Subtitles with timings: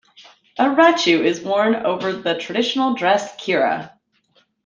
[0.57, 3.91] A rachu is worn over the traditional dress kira.